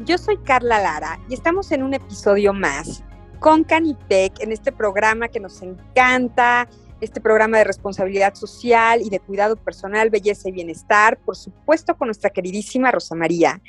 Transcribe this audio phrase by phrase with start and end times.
[0.00, 3.04] Yo soy Carla Lara y estamos en un episodio más
[3.38, 6.68] con Canipec en este programa que nos encanta,
[7.00, 12.08] este programa de responsabilidad social y de cuidado personal, belleza y bienestar, por supuesto con
[12.08, 13.62] nuestra queridísima Rosa María.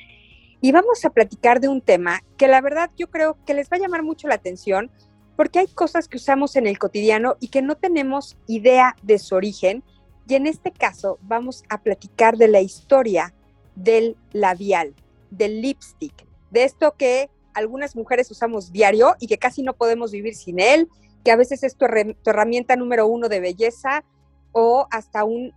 [0.61, 3.77] Y vamos a platicar de un tema que la verdad yo creo que les va
[3.77, 4.89] a llamar mucho la atención
[5.35, 9.35] porque hay cosas que usamos en el cotidiano y que no tenemos idea de su
[9.35, 9.83] origen.
[10.27, 13.35] Y en este caso vamos a platicar de la historia
[13.75, 14.95] del labial
[15.37, 20.35] del lipstick, de esto que algunas mujeres usamos diario y que casi no podemos vivir
[20.35, 20.89] sin él,
[21.23, 24.03] que a veces es tu, herramienta número uno de belleza
[24.51, 25.53] o hasta un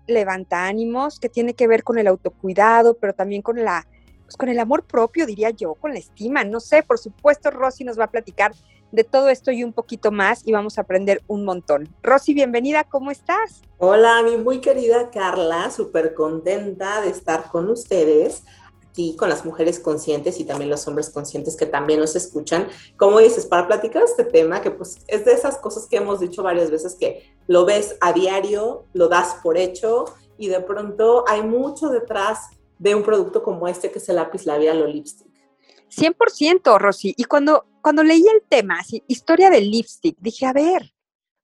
[0.50, 3.86] ánimos que tiene que ver con el autocuidado, pero también con la
[4.28, 6.44] pues con el amor propio, diría yo, con la estima.
[6.44, 8.52] No sé, por supuesto, Rosy nos va a platicar
[8.92, 11.88] de todo esto y un poquito más y vamos a aprender un montón.
[12.02, 13.62] Rosy, bienvenida, ¿cómo estás?
[13.78, 18.44] Hola, mi muy querida Carla, súper contenta de estar con ustedes
[19.16, 22.68] con las mujeres conscientes y también los hombres conscientes que también nos escuchan.
[22.96, 26.42] Como dices, para platicar este tema, que pues es de esas cosas que hemos dicho
[26.42, 31.42] varias veces que lo ves a diario, lo das por hecho y de pronto hay
[31.42, 35.28] mucho detrás de un producto como este que es el lápiz labial o lipstick.
[35.90, 37.14] 100%, Rosy.
[37.16, 40.92] Y cuando, cuando leí el tema, así, historia del lipstick, dije, a ver,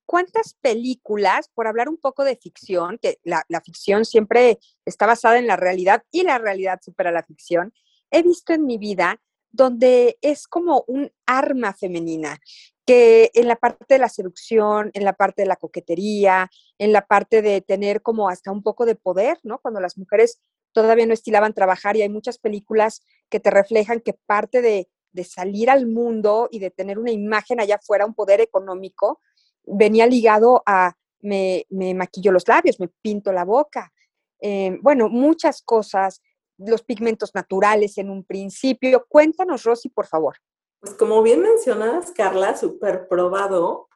[0.07, 5.47] ¿cuántas películas, por hablar un poco de ficción, que la, ficción siempre está basada en
[5.47, 7.73] la realidad y la realidad supera la ficción,
[8.11, 12.41] he visto en mi vida donde es como un arma femenina,
[12.85, 17.07] que en la parte de la seducción, en la parte de la coquetería, en la
[17.07, 19.61] parte de tener como hasta un poco de poder, ¿no?
[19.61, 20.41] Cuando las mujeres
[20.73, 25.25] todavía no estilaban trabajar y hay muchas películas que te reflejan que parte de, de
[25.25, 29.21] salir al mundo y de tener una imagen allá afuera, un poder económico,
[29.67, 33.93] venía ligado a me, me maquillo los labios, me pinto la boca,
[34.41, 36.21] eh, bueno, muchas cosas,
[36.59, 39.07] los pigmentos naturales en un principio.
[39.09, 40.37] Cuéntanos, Rosy, por favor.
[40.81, 43.89] Pues como bien mencionas, Carla, súper probado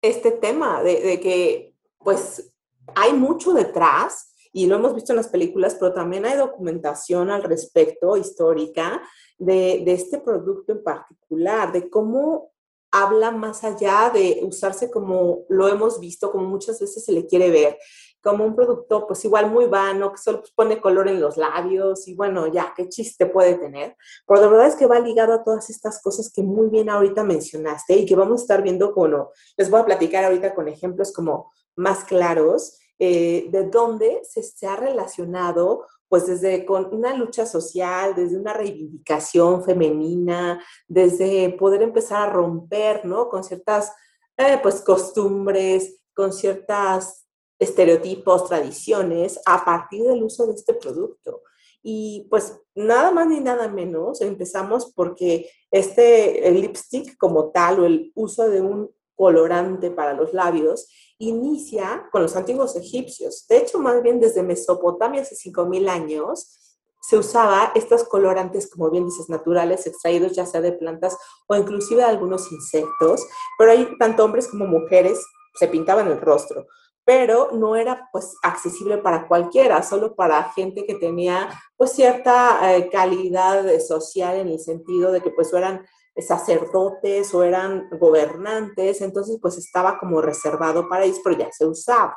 [0.00, 2.52] este tema de, de, que pues
[2.94, 7.42] hay mucho detrás y lo hemos visto en las películas, pero también hay documentación al
[7.42, 9.02] respecto, histórica,
[9.38, 12.52] de, de este producto en particular, de cómo
[12.90, 17.50] habla más allá de usarse como lo hemos visto, como muchas veces se le quiere
[17.50, 17.78] ver,
[18.22, 22.08] como un producto pues igual muy vano, que solo pues, pone color en los labios
[22.08, 23.96] y bueno, ya, qué chiste puede tener.
[24.26, 27.22] Pero la verdad es que va ligado a todas estas cosas que muy bien ahorita
[27.22, 31.12] mencionaste y que vamos a estar viendo como, les voy a platicar ahorita con ejemplos
[31.12, 37.46] como más claros eh, de dónde se, se ha relacionado pues desde con una lucha
[37.46, 43.28] social, desde una reivindicación femenina, desde poder empezar a romper, ¿no?
[43.28, 43.92] Con ciertas,
[44.36, 47.26] eh, pues, costumbres, con ciertas
[47.58, 51.42] estereotipos, tradiciones, a partir del uso de este producto.
[51.82, 57.86] Y pues nada más ni nada menos, empezamos porque este el lipstick como tal o
[57.86, 63.46] el uso de un colorante para los labios inicia con los antiguos egipcios.
[63.48, 66.54] De hecho, más bien desde Mesopotamia hace 5.000 años,
[67.00, 72.08] se usaba estos colorantes, como bien naturales, extraídos ya sea de plantas o inclusive de
[72.08, 73.26] algunos insectos,
[73.58, 75.24] pero hay tanto hombres como mujeres
[75.54, 76.66] se pintaban el rostro,
[77.04, 82.88] pero no era pues accesible para cualquiera, solo para gente que tenía pues cierta eh,
[82.90, 85.86] calidad social en el sentido de que pues eran
[86.26, 92.16] sacerdotes o eran gobernantes, entonces pues estaba como reservado para ellos, pero ya se usaba.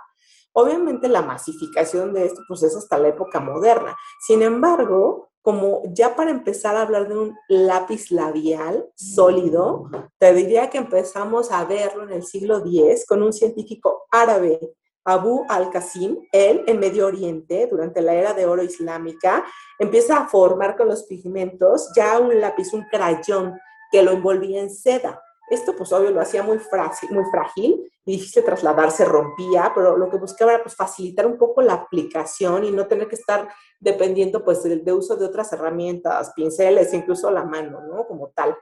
[0.53, 3.95] Obviamente la masificación de esto pues es hasta la época moderna.
[4.19, 9.90] Sin embargo, como ya para empezar a hablar de un lápiz labial sólido,
[10.20, 14.59] te diría que empezamos a verlo en el siglo X con un científico árabe,
[15.03, 19.43] Abu al-Qasim, él en Medio Oriente, durante la era de oro islámica,
[19.79, 23.58] empieza a formar con los pigmentos ya un lápiz, un crayón
[23.91, 25.22] que lo envolvía en seda.
[25.49, 29.97] Esto, pues, obvio, lo hacía muy frágil, muy frágil y difícil de trasladarse, rompía, pero
[29.97, 33.49] lo que buscaba era, pues, facilitar un poco la aplicación y no tener que estar
[33.79, 38.08] dependiendo, pues, del de uso de otras herramientas, pinceles, incluso la mano, ¿no?
[38.08, 38.55] Como tal.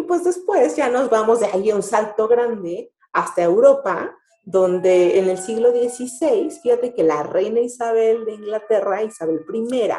[0.00, 5.18] Y pues después ya nos vamos de ahí a un salto grande hasta Europa, donde
[5.18, 9.90] en el siglo XVI, fíjate que la reina Isabel de Inglaterra, Isabel I,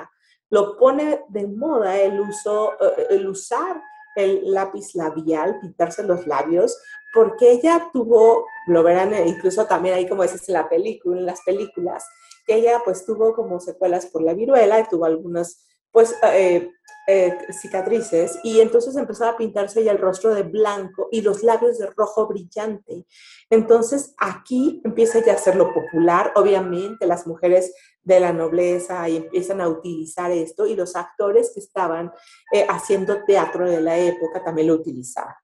[0.49, 3.79] lo pone de moda el uso, eh, el usar
[4.15, 6.77] el lápiz labial, pintarse los labios,
[7.13, 11.41] porque ella tuvo, lo verán incluso también ahí como dices en la película, en las
[11.41, 12.05] películas,
[12.45, 16.71] que ella pues tuvo como secuelas por la viruela y tuvo algunas pues eh,
[17.07, 21.77] eh, cicatrices y entonces empezaba a pintarse ya el rostro de blanco y los labios
[21.77, 23.05] de rojo brillante.
[23.49, 29.61] Entonces aquí empieza ya a ser popular, obviamente las mujeres de la nobleza y empiezan
[29.61, 32.11] a utilizar esto y los actores que estaban
[32.51, 35.35] eh, haciendo teatro de la época también lo utilizaban.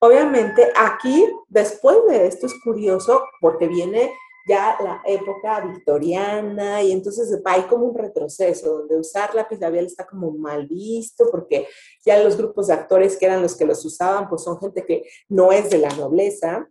[0.00, 4.12] Obviamente aquí, después de esto es curioso porque viene
[4.48, 10.06] ya la época victoriana y entonces hay como un retroceso donde usar lápiz labial está
[10.06, 11.68] como mal visto porque
[12.04, 15.04] ya los grupos de actores que eran los que los usaban pues son gente que
[15.28, 16.66] no es de la nobleza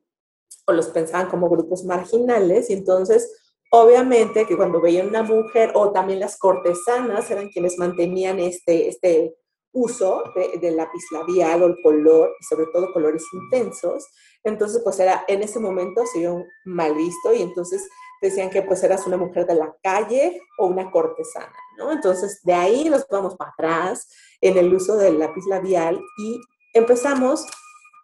[0.66, 5.92] o los pensaban como grupos marginales y entonces obviamente que cuando veían una mujer o
[5.92, 9.36] también las cortesanas eran quienes mantenían este, este
[9.74, 10.24] uso
[10.60, 14.08] del lápiz labial o el color y sobre todo colores intensos
[14.48, 17.88] entonces, pues era, en ese momento se vio mal visto y entonces
[18.22, 21.92] decían que pues eras una mujer de la calle o una cortesana, ¿no?
[21.92, 24.10] Entonces, de ahí nos vamos para atrás
[24.40, 26.40] en el uso del lápiz labial y
[26.74, 27.46] empezamos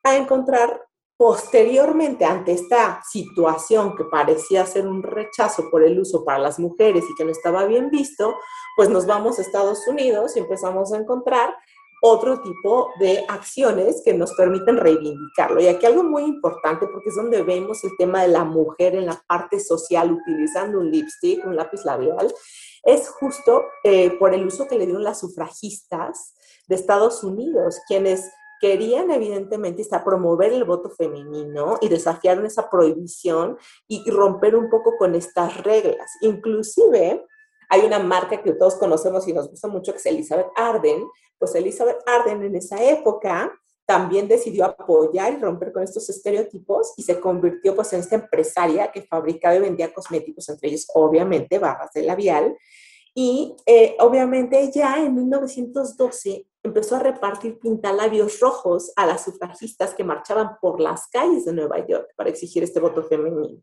[0.04, 0.86] a encontrar
[1.24, 7.06] posteriormente ante esta situación que parecía ser un rechazo por el uso para las mujeres
[7.10, 8.36] y que no estaba bien visto,
[8.76, 11.56] pues nos vamos a Estados Unidos y empezamos a encontrar
[12.02, 15.62] otro tipo de acciones que nos permiten reivindicarlo.
[15.62, 19.06] Y aquí algo muy importante, porque es donde vemos el tema de la mujer en
[19.06, 22.34] la parte social utilizando un lipstick, un lápiz labial,
[22.84, 26.34] es justo eh, por el uso que le dieron las sufragistas
[26.68, 28.30] de Estados Unidos, quienes
[28.64, 33.58] querían evidentemente promover el voto femenino y desafiaron esa prohibición
[33.90, 36.10] y romper un poco con estas reglas.
[36.22, 37.26] Inclusive
[37.68, 41.06] hay una marca que todos conocemos y nos gusta mucho que es Elizabeth Arden,
[41.38, 43.52] pues Elizabeth Arden en esa época
[43.86, 48.94] también decidió apoyar y romper con estos estereotipos y se convirtió pues en esta empresaria
[48.94, 52.58] que fabricaba y vendía cosméticos, entre ellos obviamente barras de labial.
[53.16, 60.04] Y eh, obviamente ya en 1912 empezó a repartir pintalabios rojos a las sufragistas que
[60.04, 63.62] marchaban por las calles de Nueva York para exigir este voto femenino.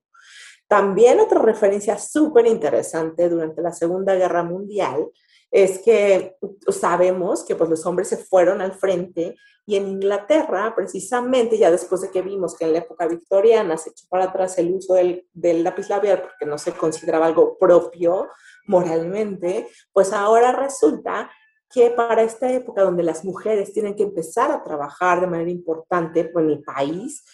[0.69, 5.11] También otra referencia súper interesante durante la Segunda Guerra Mundial
[5.51, 6.37] es que
[6.69, 9.37] sabemos que pues los hombres se fueron al frente
[9.67, 13.91] y en Inglaterra, precisamente ya después de que vimos que en la época victoriana se
[13.91, 18.29] echó para atrás el uso del, del lápiz labial porque no se consideraba algo propio
[18.67, 21.31] moralmente, pues ahora resulta
[21.73, 26.31] que para esta época donde las mujeres tienen que empezar a trabajar de manera importante
[26.35, 27.25] en el país,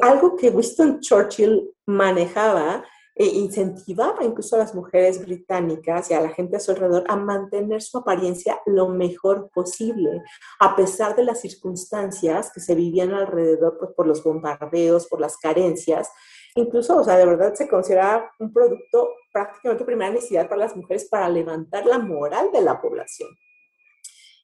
[0.00, 2.84] algo que Winston Churchill manejaba
[3.16, 7.16] e incentivaba incluso a las mujeres británicas y a la gente a su alrededor a
[7.16, 10.22] mantener su apariencia lo mejor posible,
[10.58, 15.36] a pesar de las circunstancias que se vivían alrededor pues, por los bombardeos, por las
[15.36, 16.10] carencias.
[16.56, 21.06] Incluso, o sea, de verdad se consideraba un producto prácticamente primera necesidad para las mujeres
[21.08, 23.30] para levantar la moral de la población.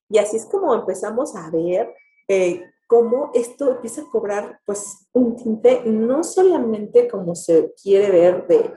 [0.08, 1.94] Y así es como empezamos a ver
[2.26, 8.48] eh, cómo esto empieza a cobrar pues un tinte no solamente como se quiere ver
[8.48, 8.74] de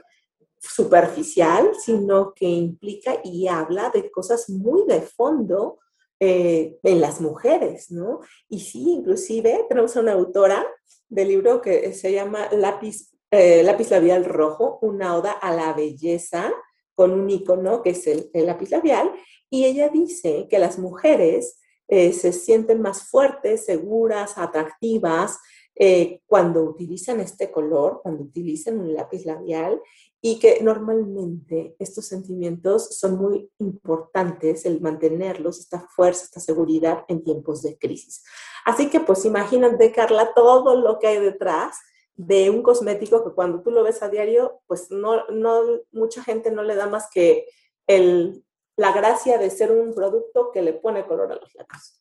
[0.60, 5.80] superficial, sino que implica y habla de cosas muy de fondo
[6.20, 8.20] eh, en las mujeres, ¿no?
[8.48, 10.64] Y sí, inclusive tenemos a una autora
[11.10, 16.54] del libro que se llama Lápiz, eh, lápiz labial rojo, una oda a la belleza
[16.94, 19.12] con un icono que es el lápiz labial,
[19.50, 21.60] y ella dice que las mujeres
[21.94, 25.38] eh, se sienten más fuertes, seguras, atractivas
[25.76, 29.80] eh, cuando utilizan este color, cuando utilizan un lápiz labial
[30.20, 37.24] y que normalmente estos sentimientos son muy importantes, el mantenerlos, esta fuerza, esta seguridad en
[37.24, 38.24] tiempos de crisis.
[38.66, 41.78] Así que pues imagínate, Carla, todo lo que hay detrás
[42.16, 46.50] de un cosmético que cuando tú lo ves a diario, pues no, no, mucha gente
[46.50, 47.46] no le da más que
[47.86, 48.44] el
[48.76, 52.00] la gracia de ser un producto que le pone color a los labios.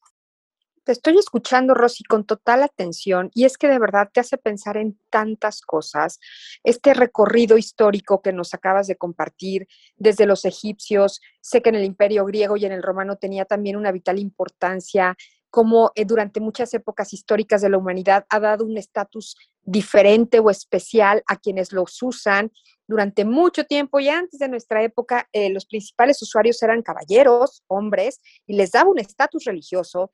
[0.85, 4.77] Te estoy escuchando, Rosy, con total atención y es que de verdad te hace pensar
[4.77, 6.19] en tantas cosas.
[6.65, 11.85] Este recorrido histórico que nos acabas de compartir desde los egipcios, sé que en el
[11.85, 15.17] imperio griego y en el romano tenía también una vital importancia,
[15.53, 20.49] como eh, durante muchas épocas históricas de la humanidad ha dado un estatus diferente o
[20.49, 22.51] especial a quienes los usan
[22.89, 28.23] durante mucho tiempo y antes de nuestra época, eh, los principales usuarios eran caballeros, hombres,
[28.47, 30.13] y les daba un estatus religioso,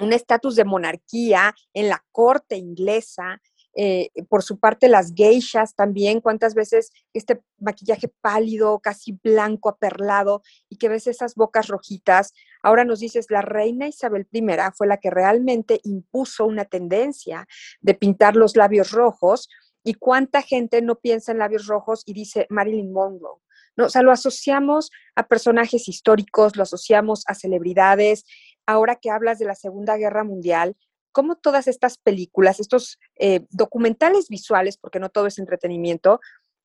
[0.00, 3.40] un estatus de monarquía en la corte inglesa.
[3.78, 10.42] Eh, por su parte, las geishas también, cuántas veces este maquillaje pálido, casi blanco, aperlado,
[10.70, 12.32] y que ves esas bocas rojitas,
[12.66, 14.42] Ahora nos dices, la reina Isabel I
[14.74, 17.46] fue la que realmente impuso una tendencia
[17.80, 19.48] de pintar los labios rojos
[19.84, 23.38] y cuánta gente no piensa en labios rojos y dice Marilyn Monroe.
[23.76, 28.24] No, o sea, lo asociamos a personajes históricos, lo asociamos a celebridades.
[28.66, 30.76] Ahora que hablas de la Segunda Guerra Mundial,
[31.16, 36.20] cómo todas estas películas, estos eh, documentales visuales, porque no todo es entretenimiento,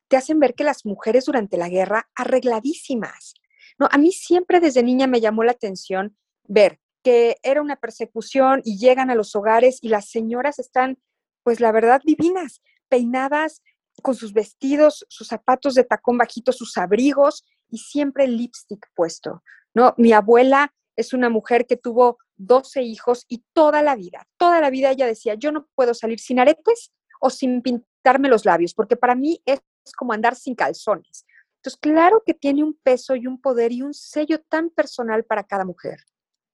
[0.09, 3.33] te hacen ver que las mujeres durante la guerra arregladísimas.
[3.79, 8.61] No, a mí siempre desde niña me llamó la atención ver que era una persecución
[8.65, 10.97] y llegan a los hogares y las señoras están,
[11.43, 13.61] pues la verdad, divinas, peinadas
[14.03, 19.43] con sus vestidos, sus zapatos de tacón bajito, sus abrigos y siempre el lipstick puesto.
[19.73, 19.93] ¿no?
[19.95, 24.69] Mi abuela es una mujer que tuvo 12 hijos y toda la vida, toda la
[24.69, 28.95] vida ella decía, yo no puedo salir sin aretes o sin pintarme los labios, porque
[28.95, 29.61] para mí es
[29.97, 31.25] como andar sin calzones.
[31.57, 35.43] Entonces, claro que tiene un peso y un poder y un sello tan personal para
[35.43, 35.99] cada mujer.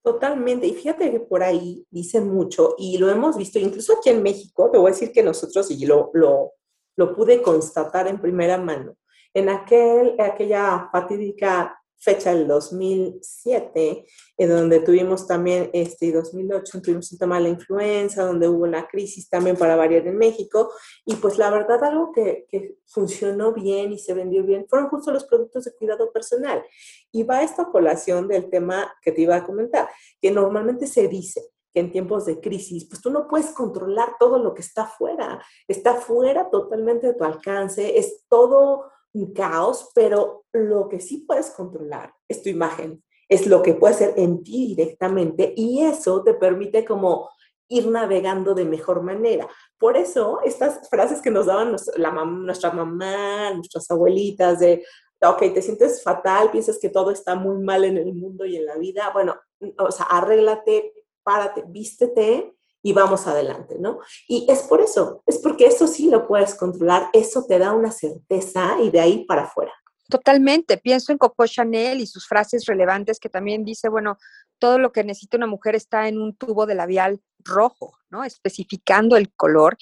[0.04, 0.68] Totalmente.
[0.68, 4.70] Y fíjate que por ahí dicen mucho, y lo hemos visto incluso aquí en México,
[4.72, 6.54] te voy a decir que nosotros, y lo, lo,
[6.98, 8.98] lo pude constatar en primera mano,
[9.34, 14.06] en aquel, aquella fatídica fecha del 2007,
[14.38, 18.88] en donde tuvimos también, este 2008, tuvimos un tema de la influenza, donde hubo una
[18.88, 20.72] crisis también para variar en México,
[21.06, 25.12] y pues la verdad algo que, que funcionó bien y se vendió bien fueron justo
[25.12, 26.64] los productos de cuidado personal.
[27.12, 29.90] Y va esta colación del tema que te iba a comentar,
[30.22, 31.42] que normalmente se dice,
[31.74, 35.44] que en tiempos de crisis, pues tú no puedes controlar todo lo que está fuera,
[35.68, 41.52] está fuera totalmente de tu alcance, es todo un caos, pero lo que sí puedes
[41.52, 46.34] controlar es tu imagen, es lo que puede ser en ti directamente y eso te
[46.34, 47.30] permite como
[47.70, 49.48] ir navegando de mejor manera.
[49.78, 54.86] Por eso, estas frases que nos daban la nuestra mamá, nuestras abuelitas de,
[55.22, 58.66] ok, te sientes fatal, piensas que todo está muy mal en el mundo y en
[58.66, 59.36] la vida, bueno,
[59.78, 62.57] o sea, arréglate, párate, vístete
[62.88, 64.00] y vamos adelante, ¿no?
[64.30, 67.92] Y es por eso, es porque eso sí lo puedes controlar, eso te da una
[67.92, 69.74] certeza y de ahí para afuera.
[70.10, 74.18] Totalmente, pienso en Coco Chanel y sus frases relevantes que también dice, bueno,
[74.58, 78.24] todo lo que necesita una mujer está en un tubo de labial rojo, ¿no?
[78.24, 79.78] Especificando el color.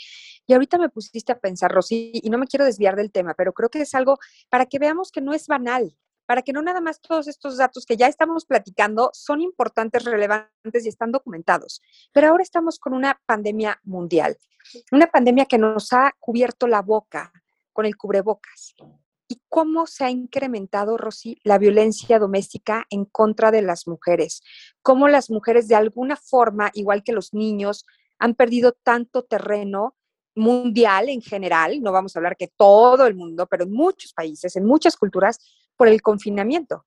[0.47, 3.53] Y ahorita me pusiste a pensar, Rosy, y no me quiero desviar del tema, pero
[3.53, 4.17] creo que es algo
[4.49, 7.85] para que veamos que no es banal, para que no nada más todos estos datos
[7.85, 11.81] que ya estamos platicando son importantes, relevantes y están documentados.
[12.11, 14.37] Pero ahora estamos con una pandemia mundial,
[14.91, 17.31] una pandemia que nos ha cubierto la boca
[17.73, 18.75] con el cubrebocas.
[19.27, 24.43] ¿Y cómo se ha incrementado, Rosy, la violencia doméstica en contra de las mujeres?
[24.83, 27.85] ¿Cómo las mujeres de alguna forma, igual que los niños,
[28.19, 29.95] han perdido tanto terreno
[30.35, 34.55] mundial en general, no vamos a hablar que todo el mundo, pero en muchos países,
[34.55, 35.39] en muchas culturas,
[35.77, 36.85] por el confinamiento.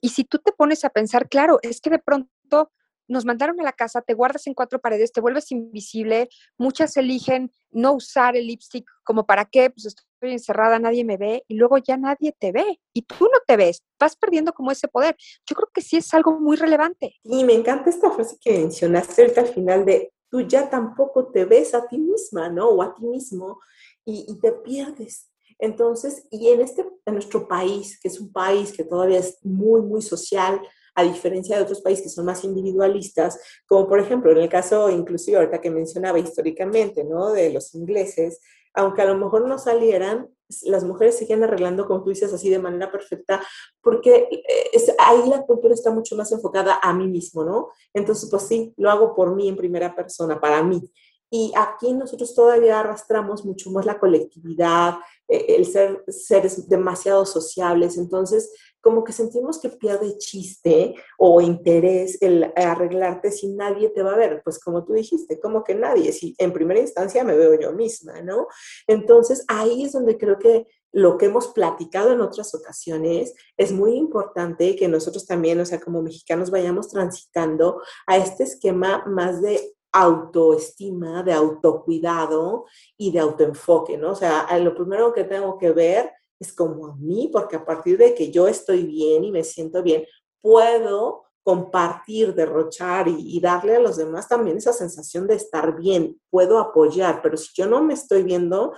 [0.00, 2.72] Y si tú te pones a pensar, claro, es que de pronto
[3.08, 6.28] nos mandaron a la casa, te guardas en cuatro paredes, te vuelves invisible,
[6.58, 11.42] muchas eligen no usar el lipstick como para qué, pues estoy encerrada, nadie me ve
[11.48, 14.88] y luego ya nadie te ve y tú no te ves, vas perdiendo como ese
[14.88, 15.16] poder.
[15.46, 17.16] Yo creo que sí es algo muy relevante.
[17.24, 21.74] Y me encanta esta frase que mencionaste al final de tú ya tampoco te ves
[21.74, 22.68] a ti misma, ¿no?
[22.68, 23.60] O a ti mismo
[24.04, 25.30] y te pierdes.
[25.58, 29.82] Entonces, y en, este, en nuestro país, que es un país que todavía es muy,
[29.82, 30.60] muy social,
[30.94, 33.38] a diferencia de otros países que son más individualistas,
[33.68, 37.30] como por ejemplo en el caso inclusive ahorita que mencionaba históricamente, ¿no?
[37.30, 38.40] De los ingleses,
[38.74, 40.28] aunque a lo mejor no salieran,
[40.62, 43.40] las mujeres seguían arreglando, como tú así de manera perfecta,
[43.80, 47.68] porque eh, ahí la cultura está mucho más enfocada a mí mismo, ¿no?
[47.92, 50.80] Entonces, pues sí, lo hago por mí en primera persona, para mí.
[51.30, 54.94] Y aquí nosotros todavía arrastramos mucho más la colectividad,
[55.28, 62.16] eh, el ser seres demasiado sociables, entonces como que sentimos que pierde chiste o interés
[62.22, 66.12] el arreglarte si nadie te va a ver, pues como tú dijiste, como que nadie,
[66.12, 68.46] si en primera instancia me veo yo misma, ¿no?
[68.86, 73.94] Entonces ahí es donde creo que lo que hemos platicado en otras ocasiones, es muy
[73.94, 79.76] importante que nosotros también, o sea, como mexicanos, vayamos transitando a este esquema más de
[79.98, 84.12] autoestima, de autocuidado y de autoenfoque, ¿no?
[84.12, 87.98] O sea, lo primero que tengo que ver es como a mí, porque a partir
[87.98, 90.04] de que yo estoy bien y me siento bien,
[90.40, 96.58] puedo compartir, derrochar y, darle a los demás también esa sensación de estar bien, puedo
[96.58, 98.74] apoyar, pero si yo no me estoy viendo,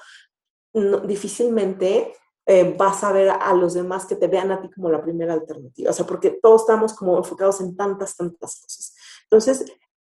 [1.05, 2.15] difícilmente
[2.47, 5.35] eh, vas a ver a los demás que te vean a ti como la primera
[5.35, 8.95] alternativa, o sea, porque todos estamos como enfocados en tantas, tantas cosas.
[9.25, 9.65] Entonces,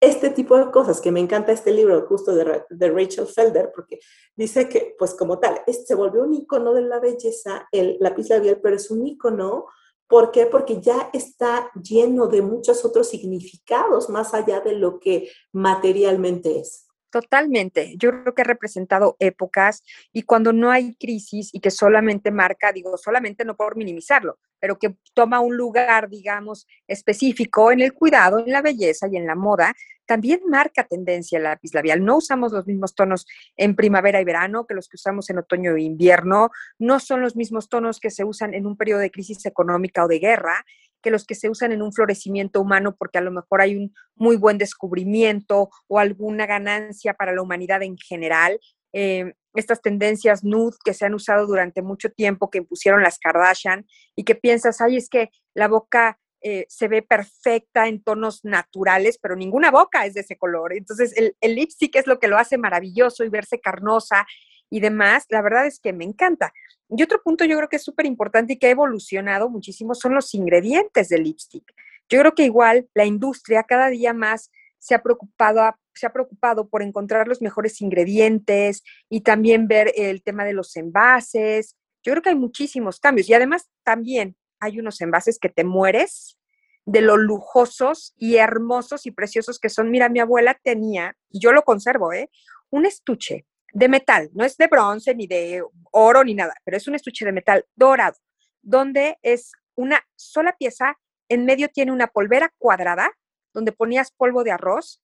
[0.08, 4.00] este tipo de cosas, que me encanta este libro justo de, de, Rachel Felder, porque
[4.36, 8.60] dice que, pues como tal, se volvió un icono de la belleza, el lápiz labial,
[8.62, 9.66] pero es un icono
[10.08, 10.46] ¿Por qué?
[10.46, 16.85] Porque ya está lleno de muchos otros significados más allá de lo que materialmente es.
[17.16, 17.96] Totalmente.
[17.98, 22.74] Yo creo que ha representado épocas y cuando no hay crisis y que solamente marca,
[22.74, 28.40] digo, solamente no por minimizarlo, pero que toma un lugar, digamos, específico en el cuidado,
[28.40, 29.74] en la belleza y en la moda,
[30.06, 32.04] también marca tendencia el lápiz labial.
[32.04, 35.74] No usamos los mismos tonos en primavera y verano que los que usamos en otoño
[35.76, 39.46] e invierno, no son los mismos tonos que se usan en un periodo de crisis
[39.46, 40.66] económica o de guerra
[41.06, 43.94] que los que se usan en un florecimiento humano porque a lo mejor hay un
[44.16, 48.60] muy buen descubrimiento o alguna ganancia para la humanidad en general.
[48.92, 53.86] Eh, estas tendencias nude que se han usado durante mucho tiempo, que impusieron las Kardashian,
[54.16, 59.20] y que piensas, ay, es que la boca eh, se ve perfecta en tonos naturales,
[59.22, 60.74] pero ninguna boca es de ese color.
[60.74, 64.26] Entonces, el, el lipstick es lo que lo hace maravilloso y verse carnosa
[64.72, 66.52] y demás, la verdad es que me encanta.
[66.90, 70.14] Y otro punto yo creo que es súper importante y que ha evolucionado muchísimo son
[70.14, 71.74] los ingredientes del lipstick.
[72.10, 76.70] Yo creo que igual la industria cada día más se ha preocupado, se ha preocupado
[76.70, 81.76] por encontrar los mejores ingredientes y también ver el tema de los envases.
[82.04, 86.38] Yo creo que hay muchísimos cambios y además también hay unos envases que te mueres
[86.86, 89.90] de lo lujosos y hermosos y preciosos que son.
[89.90, 92.30] Mira, mi abuela tenía, y yo lo conservo, ¿eh?
[92.70, 93.46] un estuche
[93.76, 97.26] de metal, no es de bronce ni de oro ni nada, pero es un estuche
[97.26, 98.16] de metal dorado,
[98.62, 103.12] donde es una sola pieza, en medio tiene una polvera cuadrada,
[103.54, 105.02] donde ponías polvo de arroz,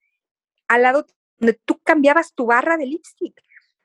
[0.69, 1.05] al lado
[1.37, 3.41] donde tú cambiabas tu barra de lipstick.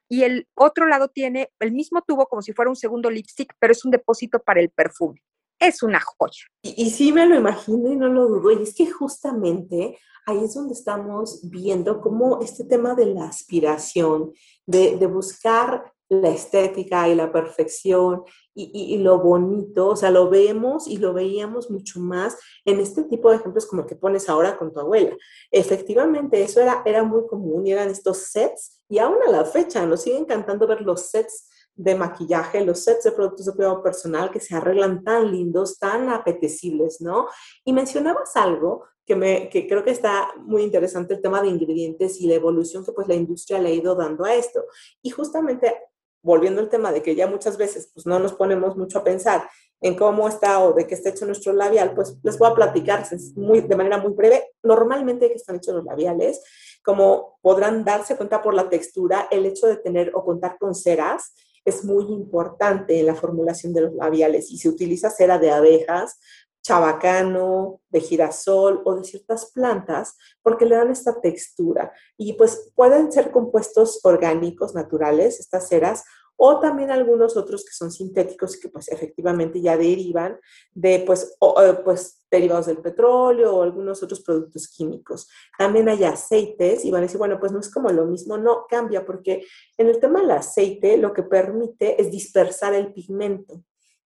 [0.09, 3.73] Y el otro lado tiene el mismo tubo como si fuera un segundo lipstick, pero
[3.73, 5.21] es un depósito para el perfume.
[5.59, 6.45] Es una joya.
[6.63, 8.51] Y, y sí me lo imagino y no lo dudo.
[8.53, 14.33] Y es que justamente ahí es donde estamos viendo cómo este tema de la aspiración,
[14.67, 18.23] de, buscar la estética y la perfección
[18.55, 23.31] y, lo bonito, o sea, lo vemos y lo veíamos mucho más en este tipo
[23.31, 25.17] de ejemplos como el que pones ahora con tu abuela.
[25.51, 29.85] Efectivamente, eso era, era muy común y eran estos sets y aún a la fecha
[29.85, 34.31] nos sigue encantando ver los sets de maquillaje, los sets de productos de cuidado personal
[34.31, 37.29] que se arreglan tan lindos, tan apetecibles, ¿no?
[37.65, 42.21] Y mencionabas algo que, me, que creo que está muy interesante, el tema de ingredientes
[42.21, 44.65] y la evolución que pues la industria le ha ido dando a esto.
[45.03, 45.77] Y justamente
[46.23, 49.49] volviendo al tema de que ya muchas veces pues no nos ponemos mucho a pensar
[49.81, 53.07] en cómo está o de qué está hecho nuestro labial, pues les voy a platicar
[53.37, 54.43] muy, de manera muy breve.
[54.63, 56.43] Normalmente que están hechos los labiales,
[56.83, 61.35] como podrán darse cuenta por la textura, el hecho de tener o contar con ceras
[61.67, 66.19] es muy importante en la formulación de los labiales y se utiliza cera de abejas,
[66.63, 71.93] chabacano, de girasol o de ciertas plantas porque le dan esta textura.
[72.17, 76.05] Y pues pueden ser compuestos orgánicos naturales, estas ceras,
[76.37, 80.39] o también algunos otros que son sintéticos y que pues efectivamente ya derivan
[80.73, 85.29] de pues, eh, pues derivados del petróleo o algunos otros productos químicos.
[85.59, 88.67] También hay aceites y van a decir, bueno, pues no es como lo mismo, no
[88.69, 89.47] cambia porque
[89.79, 93.63] en el tema del aceite lo que permite es dispersar el pigmento.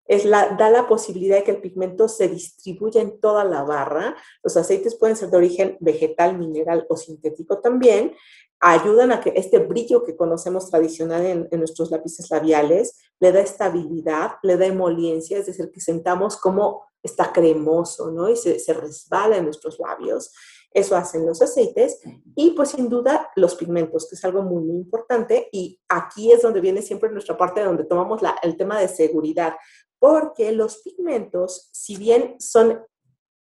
[0.06, 4.16] Es la, da la posibilidad de que el pigmento se distribuya en toda la barra.
[4.42, 8.16] Los aceites pueden ser de origen vegetal, mineral o sintético también
[8.60, 14.32] ayudan a que este brillo que conocemos tradicional en, nuestros lápices labiales le da estabilidad,
[14.42, 18.28] le da emoliencia, es decir, que sentamos como está cremoso, ¿no?
[18.28, 20.32] Y se, se resbala en nuestros labios.
[20.72, 22.00] Eso hacen los aceites
[22.36, 25.48] y pues sin duda los pigmentos, que es algo muy, muy importante.
[25.50, 29.54] Y aquí es donde viene siempre nuestra parte donde tomamos la, el tema de seguridad,
[29.98, 32.84] porque los pigmentos, si bien son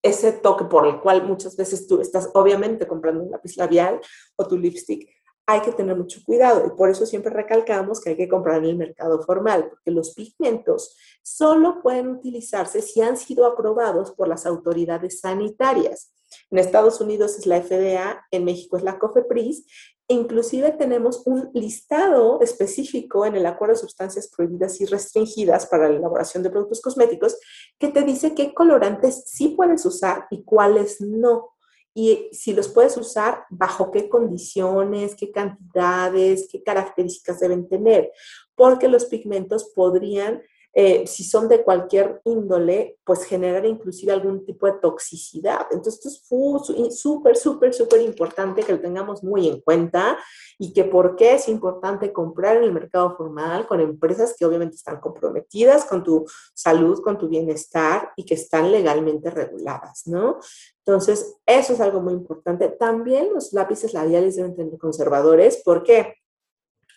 [0.08, 4.00] ese toque por el cual muchas veces tú estás obviamente comprando un lápiz labial
[4.36, 5.10] o tu lipstick,
[5.50, 8.66] hay que tener mucho cuidado y por eso siempre recalcamos que hay que comprar en
[8.66, 14.46] el mercado formal, porque los pigmentos solo pueden utilizarse si han sido aprobados por las
[14.46, 16.12] autoridades sanitarias.
[16.52, 19.66] En Estados Unidos es la FDA, en México es la COFEPRIS
[20.10, 25.98] Inclusive tenemos un listado específico en el Acuerdo de Sustancias Prohibidas y Restringidas para la
[25.98, 27.38] elaboración de productos cosméticos
[27.78, 31.50] que te dice qué colorantes sí puedes usar y cuáles no.
[31.94, 38.12] Y si los puedes usar, bajo qué condiciones, qué cantidades, qué características deben tener,
[38.56, 40.42] porque los pigmentos podrían
[40.80, 45.66] eh, si son de cualquier índole, pues generar inclusive algún tipo de toxicidad.
[45.72, 50.20] Entonces, esto es súper, súper, súper importante que lo tengamos muy en cuenta
[50.60, 54.76] y que por qué es importante comprar en el mercado formal con empresas que obviamente
[54.76, 60.38] están comprometidas con tu salud, con tu bienestar y que están legalmente reguladas, ¿no?
[60.86, 62.70] Entonces, eso es algo muy importante.
[62.70, 65.60] También los lápices labiales deben tener conservadores.
[65.66, 66.18] ¿Por qué?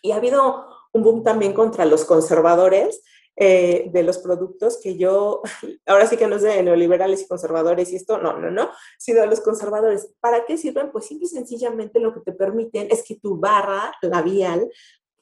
[0.02, 3.00] Y ha habido un boom también contra los conservadores
[3.42, 5.40] eh, de los productos que yo,
[5.86, 9.22] ahora sí que no sé de neoliberales y conservadores y esto, no, no, no, sino
[9.22, 10.12] de los conservadores.
[10.20, 10.92] ¿Para qué sirven?
[10.92, 14.70] Pues simple y sencillamente lo que te permiten es que tu barra labial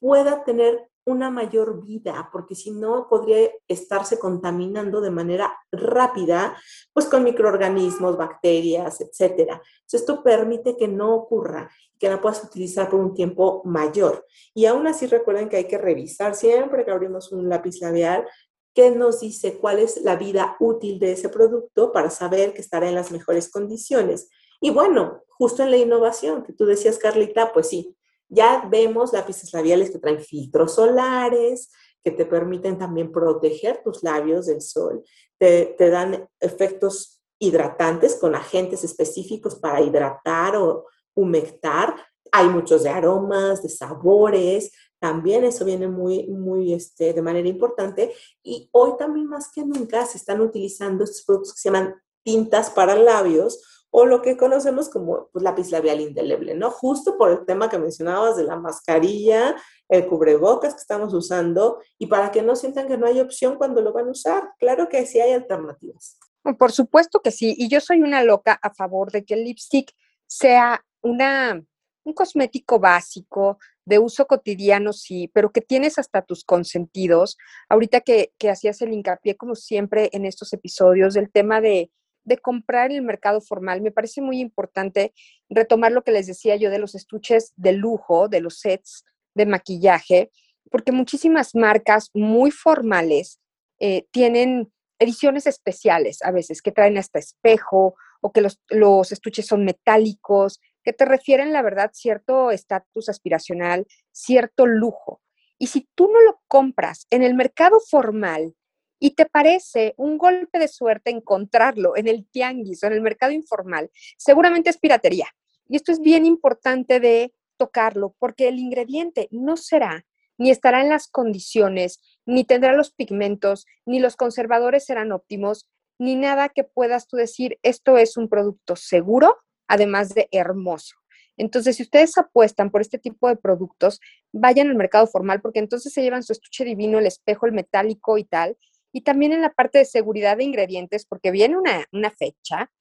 [0.01, 6.57] pueda tener una mayor vida, porque si no podría estarse contaminando de manera rápida,
[6.93, 9.55] pues con microorganismos, bacterias, etcétera.
[9.55, 14.27] Entonces, esto permite que no ocurra, que la puedas utilizar por un tiempo mayor.
[14.55, 18.27] Y aún así recuerden que hay que revisar siempre que abrimos un lápiz labial
[18.75, 22.89] qué nos dice cuál es la vida útil de ese producto para saber que estará
[22.89, 24.29] en las mejores condiciones.
[24.61, 27.97] Y bueno, justo en la innovación que tú decías, Carlita, pues sí,
[28.29, 31.71] ya vemos lápices labiales que traen filtros solares,
[32.05, 35.03] que te permiten también proteger tus labios del sol,
[35.39, 41.95] te, dan efectos hidratantes con agentes específicos para hidratar o humectar.
[42.33, 48.13] Hay muchos de aromas, de sabores, también eso viene muy, muy este, de manera importante.
[48.43, 52.71] Y hoy también más que nunca se están utilizando estos productos que se llaman tintas
[52.71, 56.71] para labios o lo que conocemos como pues, lápiz labial indeleble, ¿no?
[56.71, 59.57] Justo por el tema que mencionabas de la mascarilla,
[59.89, 63.81] el cubrebocas que estamos usando y para que no sientan que no hay opción cuando
[63.81, 64.51] lo van a usar.
[64.59, 66.19] Claro que sí hay alternativas.
[66.59, 69.93] Por supuesto que sí, y yo soy una loca a favor de que el lipstick
[70.27, 71.63] sea una,
[72.05, 77.37] un cosmético básico de uso cotidiano, sí, pero que tienes hasta tus consentidos.
[77.69, 81.91] Ahorita que, que hacías el hincapié, como siempre en estos episodios, del tema de
[82.25, 85.13] de comprar en el mercado formal, me parece muy importante
[85.49, 89.05] retomar lo que les decía yo de los estuches de lujo, de los sets
[89.35, 90.31] de maquillaje,
[90.71, 93.41] porque muchísimas marcas muy formales
[93.81, 99.47] eh, tienen ediciones especiales a veces que traen hasta espejo o que los, los estuches
[99.47, 105.21] son metálicos, que te refieren, la verdad, cierto estatus aspiracional, cierto lujo.
[105.59, 108.55] Y si tú no lo compras en el mercado formal,
[108.99, 113.33] y te parece un golpe de suerte encontrarlo en el tianguis o en el mercado
[113.33, 115.29] informal, seguramente es piratería.
[115.69, 120.07] Y esto es bien importante de tocarlo porque el ingrediente no será
[120.39, 126.15] ni estará en las condiciones, ni tendrá los pigmentos, ni los conservadores serán óptimos, ni
[126.15, 130.95] nada que puedas tú decir, esto es un producto seguro, además de hermoso.
[131.37, 134.01] Entonces, si ustedes apuestan por este tipo de productos,
[134.33, 138.19] vayan al mercado formal porque entonces se llevan su estuche divino, el espejo, el metálico
[138.19, 138.57] y tal,
[138.99, 142.73] y también en la parte de seguridad de ingredientes, porque viene una, una fecha,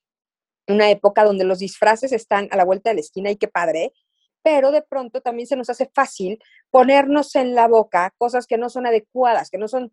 [0.68, 3.94] una época donde los disfraces están a la vuelta de la esquina y qué padre,
[4.42, 6.40] pero de pronto también se nos hace fácil
[6.72, 9.92] ponernos en la boca cosas que no son adecuadas, que no son,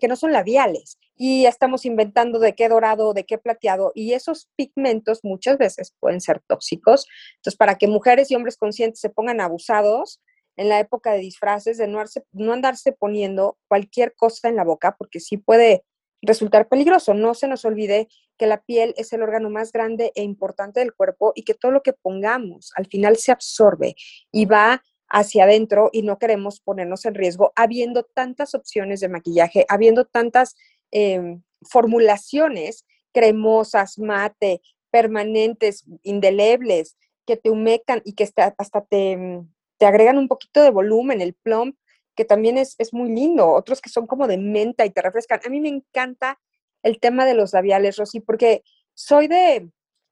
[0.00, 4.48] que no son labiales, y estamos inventando de qué dorado, de qué plateado, y esos
[4.56, 7.06] pigmentos muchas veces pueden ser tóxicos.
[7.34, 10.22] Entonces, para que mujeres y hombres conscientes se pongan abusados,
[10.56, 14.96] en la época de disfraces, de no, no andarse poniendo cualquier cosa en la boca,
[14.98, 15.84] porque sí puede
[16.22, 17.14] resultar peligroso.
[17.14, 20.94] No se nos olvide que la piel es el órgano más grande e importante del
[20.94, 23.94] cuerpo y que todo lo que pongamos al final se absorbe
[24.32, 29.64] y va hacia adentro y no queremos ponernos en riesgo habiendo tantas opciones de maquillaje,
[29.68, 30.56] habiendo tantas
[30.90, 39.42] em, formulaciones cremosas, mate, permanentes, indelebles, que te humectan y que hasta te,
[39.78, 41.76] te agregan un poquito de volumen, el plump,
[42.14, 45.40] que también es, es muy lindo, otros que son como de menta y te refrescan.
[45.44, 46.38] A mí me encanta
[46.82, 48.62] el tema de los labiales, Rosy, porque
[48.94, 49.70] soy de,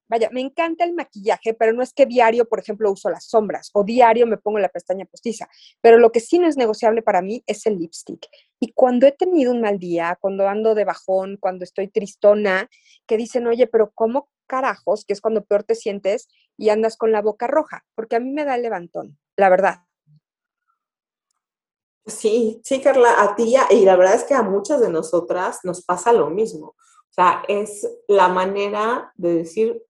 [0.08, 3.70] vaya, me encanta el maquillaje, pero no es que diario, por ejemplo, uso las sombras
[3.72, 5.48] o diario me pongo la pestaña postiza,
[5.80, 8.26] pero lo que sí no es negociable para mí es el lipstick.
[8.60, 12.68] Y cuando he tenido un mal día, cuando ando de bajón, cuando estoy tristona,
[13.06, 17.12] que dicen, oye, pero ¿cómo carajos, que es cuando peor te sientes y andas con
[17.12, 17.84] la boca roja?
[17.94, 19.80] Porque a mí me da el levantón la verdad.
[22.06, 25.82] Sí, sí, Carla, a ti y la verdad es que a muchas de nosotras nos
[25.82, 26.68] pasa lo mismo.
[26.68, 29.82] O sea, es la manera de decir,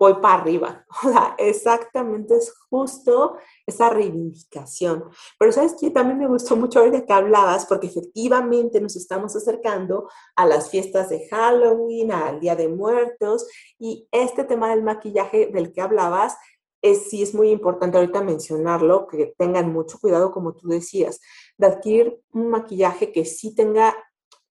[0.00, 0.84] voy para arriba.
[1.04, 3.36] O sea, exactamente es justo
[3.66, 5.04] esa reivindicación.
[5.38, 10.08] Pero sabes que también me gustó mucho de que hablabas, porque efectivamente nos estamos acercando
[10.34, 13.46] a las fiestas de Halloween, al Día de Muertos,
[13.78, 16.36] y este tema del maquillaje del que hablabas
[16.82, 21.20] es, sí es muy importante ahorita mencionarlo, que tengan mucho cuidado, como tú decías,
[21.58, 23.94] de adquirir un maquillaje que sí tenga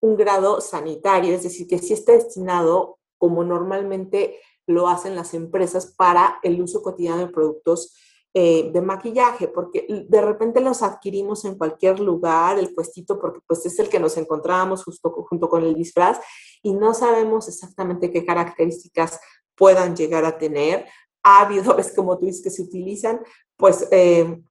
[0.02, 5.88] un grado sanitario, es decir, que sí esté destinado, como normalmente lo hacen las empresas,
[5.98, 7.96] para el uso cotidiano de productos
[8.36, 13.66] eh, de maquillaje, porque de repente los adquirimos en cualquier lugar, el puestito, porque pues
[13.66, 16.20] es el que nos encontrábamos justo junto con el disfraz
[16.62, 19.20] y no sabemos exactamente qué características
[19.56, 20.86] puedan llegar a tener,
[21.24, 23.22] habido, es como tú dices, que se utilizan,
[23.58, 24.42] pues, eh,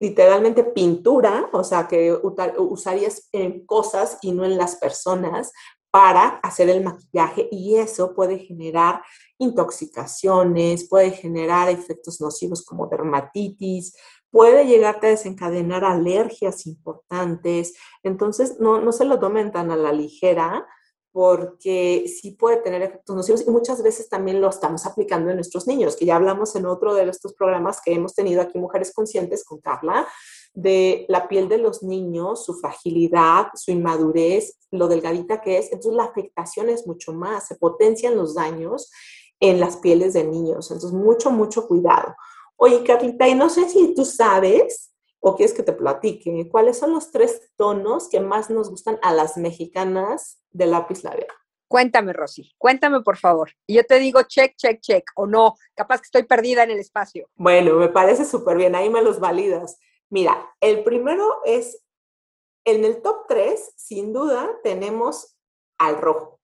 [0.00, 2.12] literalmente pintura, o sea, que
[2.58, 5.52] usarías en cosas y no en las personas
[5.90, 9.02] para hacer el maquillaje y eso puede generar
[9.38, 13.96] intoxicaciones, puede generar efectos nocivos como dermatitis,
[14.30, 17.74] puede llegarte a desencadenar alergias importantes.
[18.02, 20.66] Entonces, no, no se lo tomen tan a la ligera
[21.18, 25.66] porque sí puede tener efectos nocivos y muchas veces también lo estamos aplicando en nuestros
[25.66, 29.44] niños, que ya hablamos en otro de estos programas que hemos tenido aquí, Mujeres Conscientes,
[29.44, 30.06] con Carla,
[30.54, 35.72] de la piel de los niños, su fragilidad, su inmadurez, lo delgadita que es.
[35.72, 38.88] Entonces la afectación es mucho más, se potencian los daños
[39.40, 40.70] en las pieles de niños.
[40.70, 42.14] Entonces mucho, mucho cuidado.
[42.54, 46.92] Oye, Carlita, y no sé si tú sabes o quieres que te platique, ¿cuáles son
[46.92, 51.28] los tres tonos que más nos gustan a las mexicanas de lápiz labial?
[51.68, 53.50] Cuéntame, Rosy, cuéntame por favor.
[53.66, 56.78] Y yo te digo check, check, check, o no, capaz que estoy perdida en el
[56.78, 57.28] espacio.
[57.34, 59.78] Bueno, me parece súper bien, ahí me los validas.
[60.08, 61.84] Mira, el primero es,
[62.64, 65.36] en el top 3, sin duda, tenemos
[65.76, 66.37] al rojo.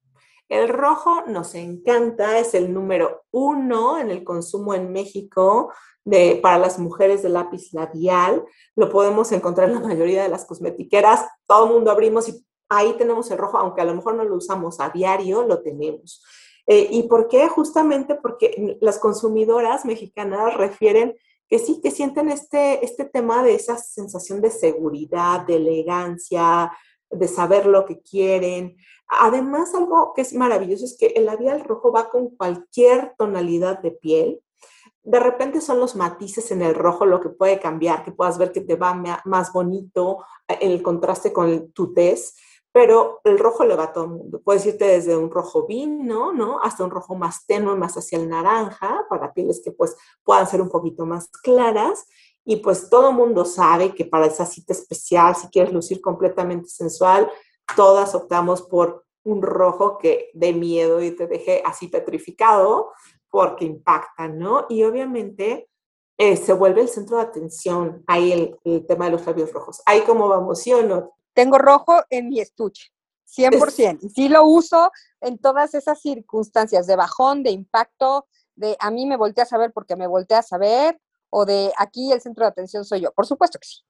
[0.48, 5.72] El rojo nos encanta, es el número uno en el consumo en México
[6.04, 8.44] de, para las mujeres de lápiz labial.
[8.76, 11.26] Lo podemos encontrar en la mayoría de las cosmetiqueras.
[11.46, 14.36] Todo el mundo abrimos y ahí tenemos el rojo, aunque a lo mejor no lo
[14.36, 16.22] usamos a diario, lo tenemos.
[16.66, 17.48] Eh, ¿Y por qué?
[17.48, 21.14] Justamente porque las consumidoras mexicanas refieren
[21.48, 26.72] que sí, que sienten este, este tema de esa sensación de seguridad, de elegancia,
[27.10, 28.76] de saber lo que quieren.
[29.06, 33.90] Además, algo que es maravilloso es que el labial rojo va con cualquier tonalidad de
[33.90, 34.40] piel
[35.04, 38.52] de repente son los matices en el rojo lo que puede cambiar, que puedas ver
[38.52, 42.34] que te va más bonito en el contraste con tu tez,
[42.72, 44.40] pero el rojo le va a todo el mundo.
[44.42, 46.58] Puedes irte desde un rojo vino, ¿no?
[46.60, 50.60] Hasta un rojo más tenue, más hacia el naranja, para pieles que pues puedan ser
[50.60, 52.06] un poquito más claras.
[52.46, 56.68] Y pues todo el mundo sabe que para esa cita especial, si quieres lucir completamente
[56.68, 57.30] sensual,
[57.76, 62.92] todas optamos por un rojo que dé miedo y te deje así petrificado,
[63.30, 64.66] porque impactan, ¿no?
[64.68, 65.68] Y obviamente
[66.16, 69.82] eh, se vuelve el centro de atención ahí el, tema de los labios rojos.
[69.86, 71.16] Ahí cómo vamos, ¿sí o no?
[71.32, 72.92] Tengo rojo en mi estuche,
[73.26, 73.98] 100%.
[74.02, 79.06] Y sí lo uso en todas esas circunstancias de bajón, de impacto, de a mí
[79.06, 81.00] me volteas a ver porque me volteas a ver,
[81.30, 83.12] o de aquí el centro de atención soy yo.
[83.12, 83.80] Por supuesto que sí.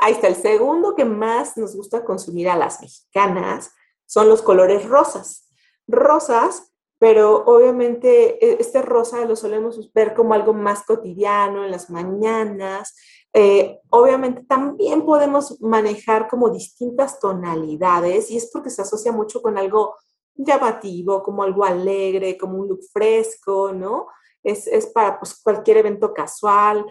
[0.00, 3.72] Ahí está, el segundo que más nos gusta consumir a las mexicanas
[4.06, 5.48] son los colores rosas.
[5.86, 11.90] Rosas pero obviamente e, este rosa lo solemos ver como algo más cotidiano en las
[11.90, 12.94] mañanas.
[13.32, 19.58] Eh, obviamente también podemos manejar como distintas tonalidades y es porque se asocia mucho con
[19.58, 19.96] algo
[20.36, 24.06] llamativo, como algo alegre, como un look fresco, ¿no?
[24.42, 26.84] Es, es para pues, cualquier evento casual.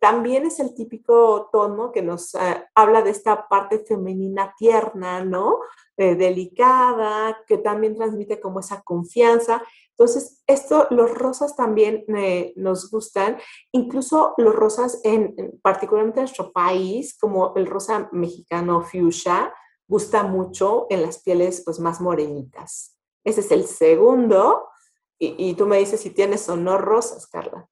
[0.00, 5.60] También es el típico tono que nos eh, habla de esta parte femenina tierna, ¿no?
[5.98, 9.62] Eh, delicada, que también transmite como esa confianza.
[9.90, 13.38] Entonces, esto, los rosas también eh, nos gustan,
[13.72, 19.54] incluso los rosas en, particularmente en nuestro país, como el rosa mexicano fuchsia,
[19.88, 22.94] gusta mucho en las pieles pues más morenitas.
[23.24, 24.68] Ese es el segundo.
[25.18, 27.68] Y, tú me dices si tienes o no rosas, Carla.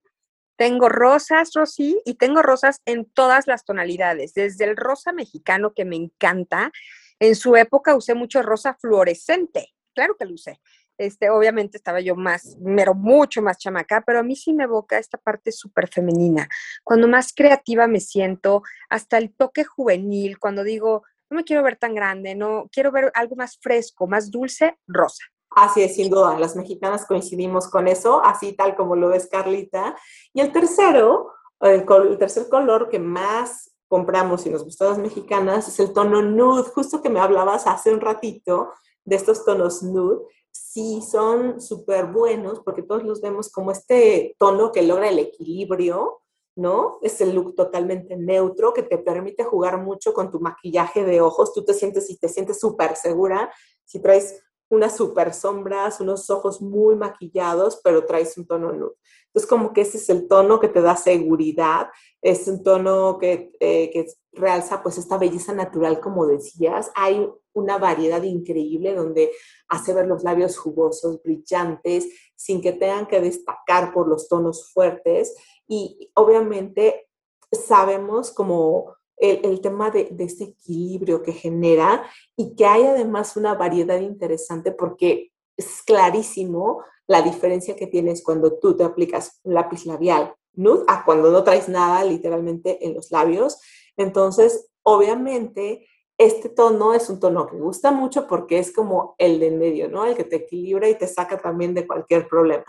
[0.56, 5.84] Tengo rosas, Rosy, y tengo rosas en todas las tonalidades, desde el rosa mexicano que
[5.84, 6.72] me encanta,
[7.18, 10.60] en su época usé mucho rosa fluorescente, claro que lo usé.
[10.96, 14.96] Este, obviamente estaba yo más, pero mucho más chamaca, pero a mí sí me evoca
[14.96, 16.48] esta parte súper femenina.
[16.84, 21.76] Cuando más creativa me siento, hasta el toque juvenil, cuando digo, no me quiero ver
[21.76, 25.24] tan grande, no quiero ver algo más fresco, más dulce, rosa.
[25.54, 29.96] Así es, sin duda, las mexicanas coincidimos con eso, así tal como lo ves Carlita.
[30.32, 31.86] Y el tercero, el,
[32.18, 37.00] tercer color que más compramos y nos gustan las mexicanas es el tono nude, justo
[37.00, 38.72] que me hablabas hace un ratito
[39.04, 40.22] de estos tonos nude.
[40.50, 46.20] Sí, son súper buenos porque todos los vemos como este tono que logra el equilibrio,
[46.56, 46.98] ¿no?
[47.02, 51.52] Es el look totalmente neutro que te permite jugar mucho con tu maquillaje de ojos.
[51.52, 53.52] Tú te sientes y te sientes súper segura
[53.84, 58.94] si traes unas super sombras, unos ojos muy maquillados, pero traes un tono nude.
[59.26, 61.88] Entonces, como que ese es el tono que te da seguridad,
[62.22, 66.90] es un tono que, eh, que realza pues esta belleza natural, como decías.
[66.94, 69.30] Hay una variedad increíble donde
[69.68, 75.34] hace ver los labios jugosos, brillantes, sin que tengan que destacar por los tonos fuertes.
[75.66, 77.08] Y obviamente
[77.52, 82.04] sabemos como el, tema de, de, este equilibrio que genera
[82.36, 88.58] y que hay además una variedad interesante porque es clarísimo la diferencia que tienes cuando
[88.58, 93.10] tú te aplicas un lápiz labial nude a cuando no traes nada literalmente en los
[93.10, 93.60] labios.
[93.96, 95.86] Entonces, obviamente,
[96.18, 99.88] este tono es un tono que gusta mucho porque es como el de en medio,
[99.88, 100.04] ¿no?
[100.04, 102.64] El que te equilibra y te saca también de cualquier problema.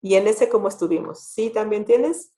[0.00, 1.20] Y en ese, ¿cómo estuvimos?
[1.20, 2.32] ¿Sí también tienes?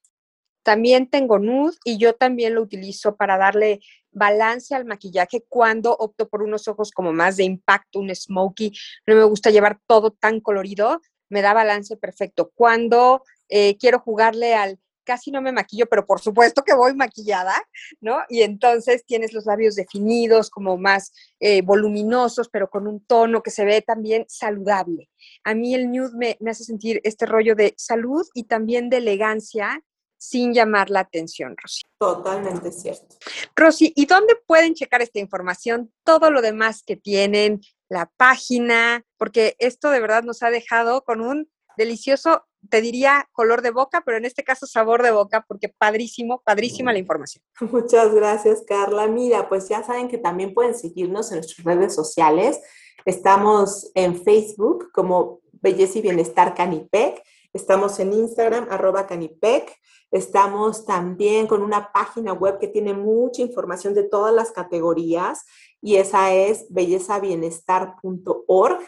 [0.62, 3.80] También tengo nude y yo también lo utilizo para darle
[4.12, 8.72] balance al maquillaje cuando opto por unos ojos como más de impacto, un smoky.
[9.06, 12.50] No me gusta llevar todo tan colorido, me da balance perfecto.
[12.54, 17.54] Cuando eh, quiero jugarle al casi no me maquillo, pero por supuesto que voy maquillada,
[18.00, 18.20] ¿no?
[18.28, 23.50] Y entonces tienes los labios definidos, como más eh, voluminosos, pero con un tono que
[23.50, 25.10] se ve también saludable.
[25.42, 28.98] A mí el nude me, me hace sentir este rollo de salud y también de
[28.98, 29.82] elegancia
[30.20, 31.80] sin llamar la atención, Rosy.
[31.98, 33.16] Totalmente cierto.
[33.56, 35.90] Rosy, ¿y dónde pueden checar esta información?
[36.04, 41.22] Todo lo demás que tienen, la página, porque esto de verdad nos ha dejado con
[41.22, 45.70] un delicioso, te diría color de boca, pero en este caso sabor de boca, porque
[45.70, 47.42] padrísimo, padrísima la información.
[47.72, 49.06] Muchas gracias, Carla.
[49.06, 52.60] Mira, pues ya saben que también pueden seguirnos en nuestras redes sociales.
[53.06, 57.22] Estamos en Facebook como Belleza y Bienestar Canipec.
[57.52, 59.76] Estamos en Instagram, arroba Canipec.
[60.10, 65.44] Estamos también con una página web que tiene mucha información de todas las categorías
[65.80, 68.80] y esa es bellezabienestar.org.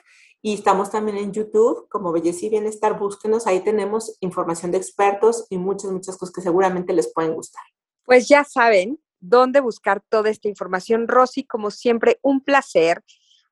[0.44, 2.98] Y estamos también en YouTube como Belleza y Bienestar.
[2.98, 7.62] Búsquenos, ahí tenemos información de expertos y muchas, muchas cosas que seguramente les pueden gustar.
[8.04, 11.06] Pues ya saben dónde buscar toda esta información.
[11.06, 13.04] Rosy, como siempre, un placer.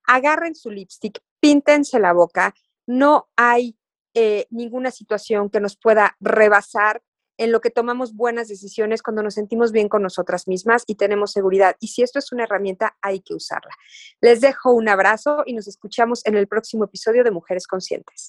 [0.05, 2.55] Agarren su lipstick, píntense la boca.
[2.87, 3.77] No hay
[4.15, 7.03] eh, ninguna situación que nos pueda rebasar
[7.41, 11.33] en lo que tomamos buenas decisiones cuando nos sentimos bien con nosotras mismas y tenemos
[11.33, 11.75] seguridad.
[11.81, 13.75] Y si esto es una herramienta, hay que usarla.
[14.21, 18.29] Les dejo un abrazo y nos escuchamos en el próximo episodio de Mujeres Conscientes.